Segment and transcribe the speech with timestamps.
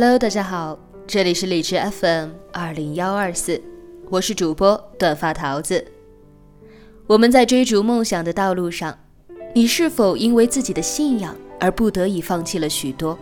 [0.00, 3.60] Hello，大家好，这里是荔枝 FM 二零幺二四，
[4.08, 5.84] 我是主播短发桃子。
[7.08, 8.96] 我们在追逐梦想的道路上，
[9.56, 13.18] 你是否因为自己的信仰而不得已放弃了许多？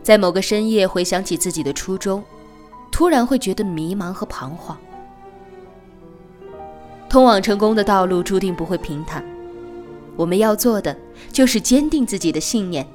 [0.00, 2.22] 在某个深夜回想起自己的初衷，
[2.92, 4.78] 突然会觉得迷茫和彷徨。
[7.08, 9.24] 通往成功的道路注定不会平坦，
[10.14, 10.96] 我们要做的
[11.32, 12.86] 就是坚定自己的信念。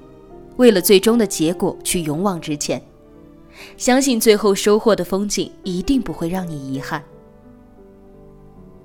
[0.57, 2.81] 为了最终的结果去勇往直前，
[3.77, 7.03] 相信最后收获的风景一定不会让你遗憾。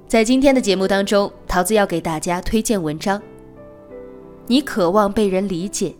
[0.06, 3.20] 在今天的节目当中，桃子要给大家推荐文章。
[4.46, 5.94] 你渴望被人理解，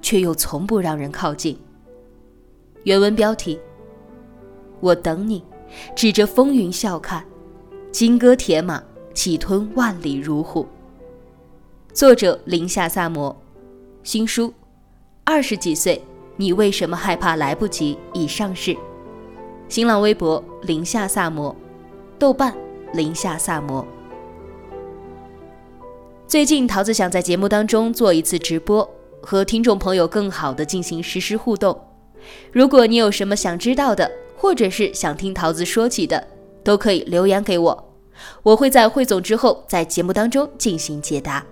[0.00, 1.58] 却又从不让人靠近。
[2.84, 3.60] 原文标题：
[4.80, 5.44] 我等你，
[5.94, 7.22] 指着风云笑看，
[7.92, 10.66] 金戈铁马，气吞万里如虎。
[11.92, 13.36] 作者：林夏萨摩，
[14.02, 14.50] 新书。
[15.32, 17.96] 二十几岁，你为什么害怕来不及？
[18.12, 18.76] 已上市。
[19.68, 21.54] 新浪微博：零下萨摩，
[22.18, 22.52] 豆瓣：
[22.94, 23.86] 零下萨摩。
[26.26, 28.90] 最近，桃子想在节目当中做一次直播，
[29.22, 31.80] 和听众朋友更好的进行实时互动。
[32.50, 36.26] 如果你有什么想知道的，或者是想听桃子说起的，
[36.64, 37.92] 都可以留言给我，
[38.42, 41.46] 我会在汇总之后在节目当中进行解答。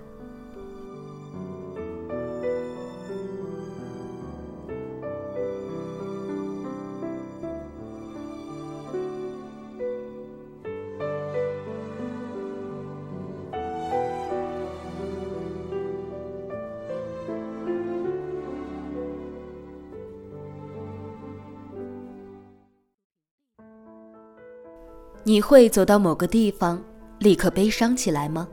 [25.29, 26.83] 你会走到某个地方，
[27.19, 28.49] 立刻悲伤起来吗？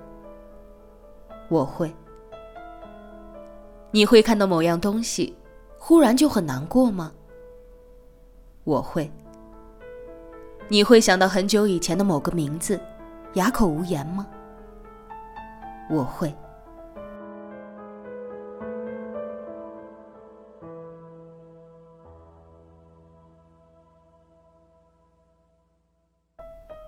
[1.47, 1.89] 我会。
[3.91, 5.37] 你会看到某样东西，
[5.77, 7.13] 忽然就很难过吗？
[8.65, 9.09] 我会。
[10.67, 12.77] 你会想到很久以前的某个名字，
[13.35, 14.27] 哑口无言吗？
[15.89, 16.35] 我会。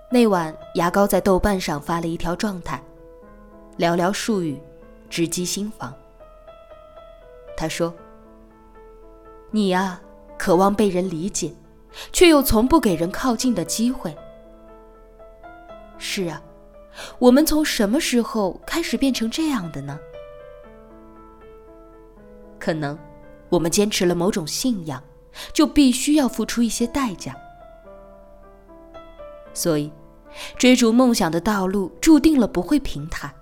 [0.10, 2.82] 那晚，牙膏在豆瓣上发了一条状态，
[3.78, 4.58] 寥寥数语，
[5.10, 5.94] 直击心房。
[7.58, 7.94] 他说
[9.52, 10.00] ：“你呀，
[10.38, 11.54] 渴望被人理解，
[12.14, 14.16] 却又从不给人靠近的机会。
[15.98, 16.42] 是啊，
[17.20, 20.00] 我们从什么时候开始变成这样的呢？
[22.58, 22.98] 可能，
[23.50, 25.04] 我们坚持了某种信仰，
[25.52, 27.36] 就必须要付出一些代价。”
[29.58, 29.92] 所以，
[30.56, 33.34] 追逐梦想的道路注定了不会平坦。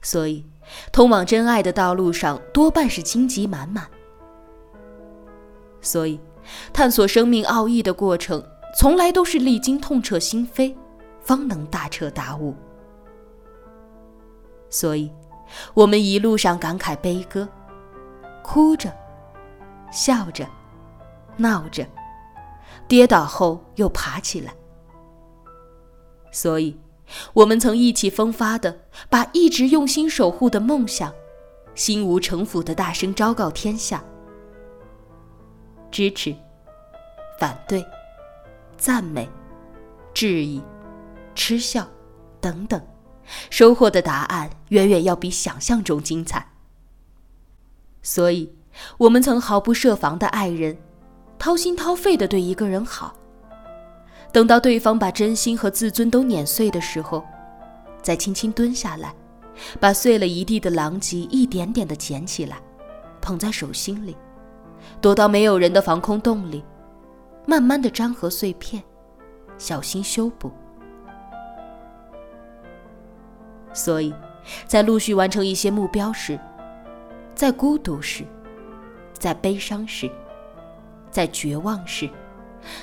[0.00, 0.42] 所以，
[0.90, 3.86] 通往真爱的道路上多半是荆棘满满。
[5.82, 6.18] 所以，
[6.72, 8.42] 探索生命奥义的过程
[8.74, 10.74] 从来都是历经痛彻心扉，
[11.20, 12.56] 方能大彻大悟。
[14.70, 15.12] 所以，
[15.74, 17.46] 我们一路上感慨悲歌，
[18.42, 18.90] 哭着，
[19.92, 20.48] 笑着，
[21.36, 21.86] 闹着。
[22.86, 24.54] 跌倒后又爬起来，
[26.32, 26.78] 所以，
[27.34, 28.80] 我们曾意气风发的
[29.10, 31.12] 把一直用心守护的梦想，
[31.74, 34.02] 心无城府的大声昭告天下。
[35.90, 36.34] 支持、
[37.38, 37.84] 反对、
[38.76, 39.28] 赞美、
[40.12, 40.62] 质疑、
[41.34, 41.86] 嗤笑
[42.40, 42.80] 等等，
[43.50, 46.52] 收获的答案远远要比想象中精彩。
[48.02, 48.54] 所以，
[48.98, 50.78] 我们曾毫不设防的爱人。
[51.38, 53.14] 掏心掏肺的对一个人好，
[54.32, 57.24] 等到对方把真心和自尊都碾碎的时候，
[58.02, 59.14] 再轻轻蹲下来，
[59.78, 62.58] 把碎了一地的狼藉一点点的捡起来，
[63.20, 64.16] 捧在手心里，
[65.00, 66.64] 躲到没有人的防空洞里，
[67.46, 68.82] 慢慢的粘合碎片，
[69.56, 70.50] 小心修补。
[73.72, 74.12] 所以，
[74.66, 76.38] 在陆续完成一些目标时，
[77.36, 78.24] 在孤独时，
[79.12, 80.10] 在悲伤时。
[81.10, 82.08] 在绝望时，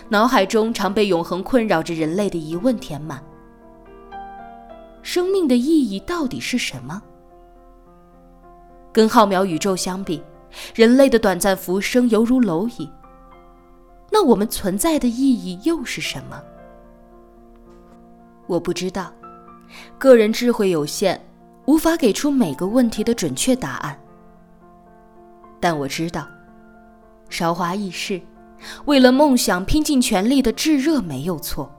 [0.10, 3.24] 脑海中常被永恒困扰着人类的疑问填满：
[5.02, 7.02] 生命的意义到底是什么？
[8.92, 10.24] 跟浩渺宇宙相比，
[10.74, 12.90] 人类的短暂浮生犹如蝼蚁。
[14.12, 16.42] 那我们存在的意义又是什么？
[18.48, 19.12] 我不知道，
[19.98, 21.20] 个人智慧有限，
[21.66, 24.00] 无法给出每个问题的准确答案。
[25.60, 26.26] 但我知道，
[27.30, 28.22] 韶华易逝，
[28.86, 31.72] 为了梦想拼尽全力的炙热没有错。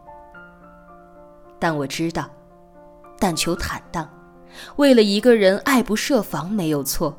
[1.59, 2.29] 但我知道，
[3.19, 4.09] 但求坦荡。
[4.77, 7.15] 为了一个人爱不设防没有错，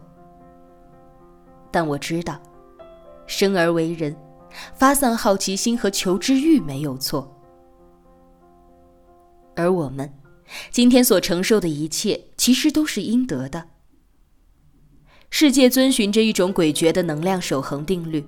[1.72, 2.40] 但我知道，
[3.28, 4.16] 生而为人，
[4.74, 7.32] 发散好奇心和求知欲没有错。
[9.56, 10.12] 而我们
[10.72, 13.64] 今天所承受的一切，其实都是应得的。
[15.30, 18.26] 世界遵循着一种诡谲的能量守恒定律，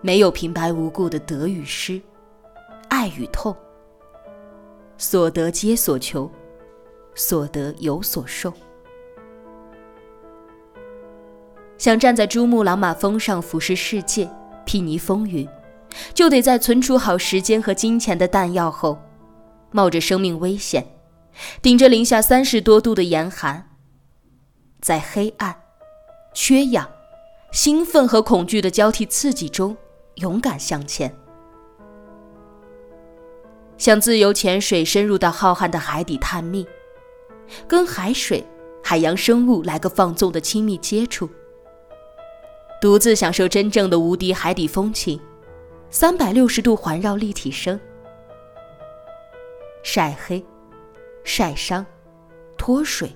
[0.00, 2.00] 没有平白无故的得与失，
[2.88, 3.56] 爱与痛，
[4.98, 6.30] 所得皆所求。
[7.16, 8.52] 所得有所受，
[11.78, 14.28] 想站在珠穆朗玛峰上俯视世界、
[14.66, 15.48] 睥睨风云，
[16.12, 18.98] 就得在存储好时间和金钱的弹药后，
[19.70, 20.84] 冒着生命危险，
[21.62, 23.70] 顶着零下三十多度的严寒，
[24.80, 25.54] 在黑暗、
[26.34, 26.90] 缺氧、
[27.52, 29.76] 兴奋和恐惧的交替刺激中，
[30.16, 31.16] 勇敢向前，
[33.78, 36.66] 像自由潜水深入到浩瀚的海底探秘。
[37.68, 38.44] 跟海水、
[38.82, 41.28] 海洋生物来个放纵的亲密接触，
[42.80, 45.20] 独自享受真正的无敌海底风情，
[45.88, 47.78] 三百六十度环绕立体声。
[49.82, 50.44] 晒黑、
[51.22, 51.84] 晒伤、
[52.56, 53.14] 脱水、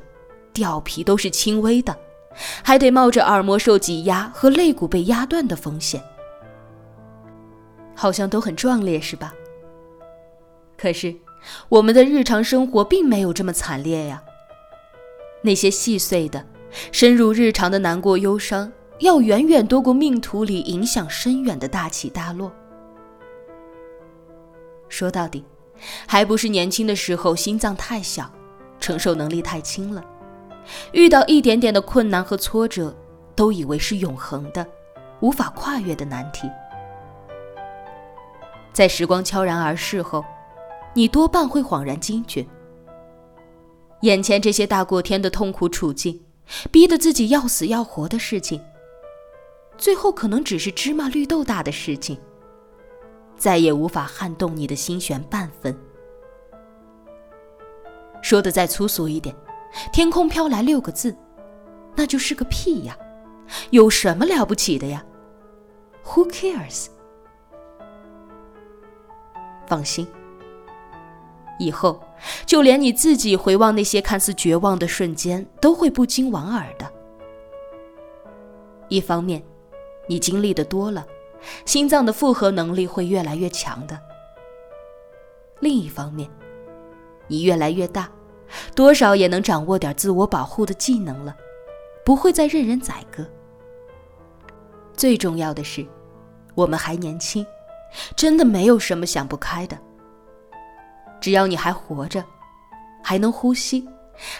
[0.52, 1.98] 掉皮都是轻微的，
[2.62, 6.02] 还得冒着耳膜受挤压和肋骨被压断的风险，
[7.94, 9.34] 好像都很壮烈，是吧？
[10.76, 11.14] 可是。
[11.68, 14.20] 我们的日常生活并没有这么惨烈呀。
[15.40, 16.44] 那些细碎的、
[16.90, 22.52] 深入日常的难过、忧伤，要远远多过命途里影响深远的大起大落。
[24.88, 25.44] 说到底，
[26.08, 28.28] 还不是年轻的时候心脏太小，
[28.80, 30.04] 承受能力太轻了，
[30.92, 32.94] 遇到一点点的困难和挫折，
[33.34, 34.66] 都以为是永恒的、
[35.20, 36.48] 无法跨越的难题。
[38.72, 40.24] 在时光悄然而逝后。
[40.94, 42.44] 你多半会恍然惊觉，
[44.00, 46.20] 眼前这些大过天的痛苦处境，
[46.72, 48.60] 逼得自己要死要活的事情，
[49.76, 52.18] 最后可能只是芝麻绿豆大的事情，
[53.36, 55.78] 再也无法撼动你的心弦半分。
[58.20, 59.32] 说的再粗俗一点，
[59.92, 61.16] 天空飘来六个字，
[61.94, 62.96] 那就是个屁呀！
[63.70, 65.04] 有什么了不起的呀
[66.04, 66.88] ？Who cares？
[69.66, 70.06] 放心。
[71.58, 72.00] 以后，
[72.46, 76.90] 就连你自己回望那些看似绝望的瞬间，都会不禁莞尔的。
[78.88, 79.42] 一方面，
[80.06, 81.06] 你经历的多了，
[81.64, 83.96] 心脏的负荷能力会越来越强的；
[85.60, 86.30] 另一方面，
[87.26, 88.08] 你越来越大，
[88.74, 91.36] 多少也能掌握点自我保护的技能了，
[92.04, 93.26] 不会再任人宰割。
[94.94, 95.86] 最重要的是，
[96.54, 97.46] 我们还年轻，
[98.16, 99.78] 真的没有什么想不开的。
[101.20, 102.24] 只要你还活着，
[103.02, 103.86] 还能呼吸，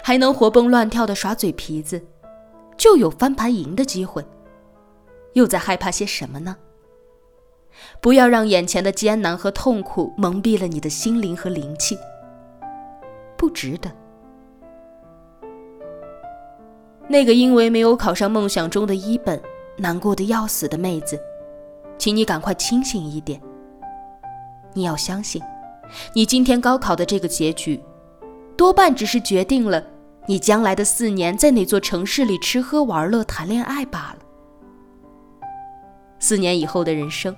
[0.03, 2.05] 还能活蹦乱跳的耍嘴皮子，
[2.77, 4.25] 就有翻盘赢的机会。
[5.35, 6.57] 又在害怕些什么呢？
[8.01, 11.97] 不要让眼前的艰难和痛苦蒙蔽了你的心灵和灵气。
[13.49, 13.91] 不值得。
[17.09, 19.41] 那个因为没有考上梦想中的一本，
[19.79, 21.19] 难过的要死的妹子，
[21.97, 23.41] 请你赶快清醒一点。
[24.75, 25.41] 你要相信。
[26.15, 27.83] 你今天高考的这个结局，
[28.55, 29.83] 多半只是决定了
[30.27, 34.19] 你将来的四年在哪座城市里吃喝玩乐、谈恋爱罢了。
[36.19, 37.35] 四年以后的人生，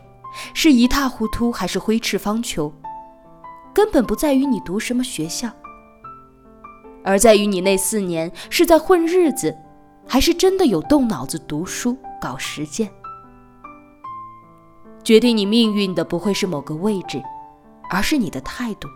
[0.55, 2.73] 是一塌糊涂还是挥斥方遒，
[3.73, 5.49] 根本不在于你读什么学校，
[7.05, 9.57] 而在于你那四年是在混日子，
[10.07, 12.91] 还是真的有动脑子读书、搞实践。
[15.03, 17.23] 决定你命运的不会是某个位置。
[17.93, 18.89] 而是你的态度。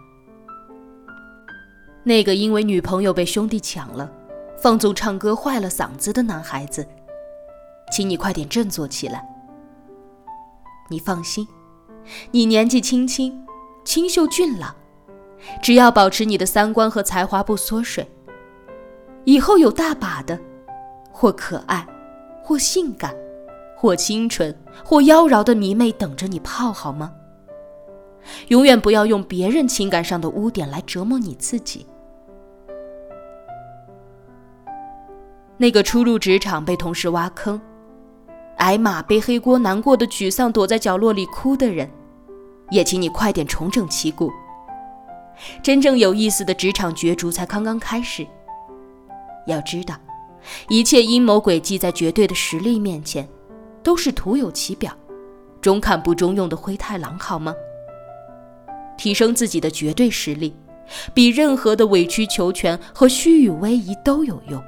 [2.05, 4.09] 那个因为女朋友被兄弟抢了，
[4.57, 6.87] 放纵唱歌坏了嗓子的男孩子，
[7.91, 9.27] 请你快点振作起来。
[10.89, 11.45] 你放心，
[12.31, 13.45] 你年纪轻轻，
[13.85, 14.77] 清秀俊朗，
[15.63, 18.07] 只要保持你的三观和才华不缩水，
[19.25, 20.39] 以后有大把的，
[21.11, 21.87] 或可爱，
[22.43, 23.15] 或性感，
[23.77, 27.13] 或清纯，或妖娆的迷妹等着你泡，好吗？
[28.49, 31.87] 永远不要用别人情感上的污点来折磨你自己。
[35.57, 37.61] 那个初入职场被同事挖坑、
[38.57, 41.89] 挨骂、背黑锅、难过的沮丧、躲在角落里哭的人，
[42.71, 44.33] 也请你快点重整旗鼓。
[45.63, 48.27] 真正有意思的职场角逐才刚刚开始。
[49.47, 49.95] 要知道，
[50.69, 53.29] 一切阴谋诡计在绝对的实力面前，
[53.83, 54.93] 都是徒有其表、
[55.61, 57.55] 中看不中用的灰太狼，好吗？
[58.97, 60.55] 提升自己的绝对实力，
[61.13, 64.63] 比任何的委曲求全和虚与委蛇都有用。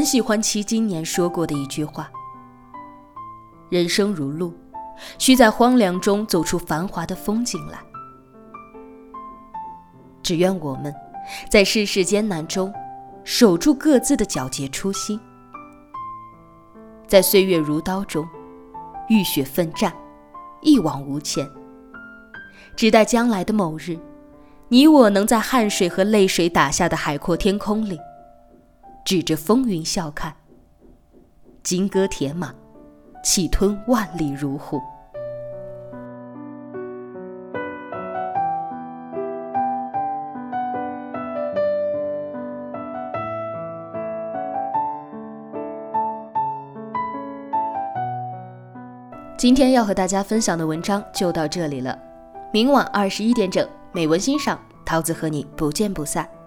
[0.00, 2.10] 很喜欢齐今年说过的一句话
[3.68, 4.54] ：“人生如路，
[5.18, 7.78] 需在荒凉中走出繁华的风景来。”
[10.24, 10.90] 只愿我们，
[11.50, 12.72] 在世事艰难中，
[13.24, 15.20] 守住各自的皎洁初心，
[17.06, 18.26] 在岁月如刀中，
[19.10, 19.92] 浴血奋战，
[20.62, 21.46] 一往无前。
[22.74, 23.98] 只待将来的某日，
[24.68, 28.00] 你我能在汗水和泪水打下的海阔天空里。
[29.10, 30.32] 指着风云笑看，
[31.64, 32.54] 金戈铁马，
[33.24, 34.80] 气吞万里如虎。
[49.36, 51.98] 今天要和大家分享的文章就到这里了，
[52.52, 56.39] 明晚二十一点整，美文欣赏，桃子和你不见不散。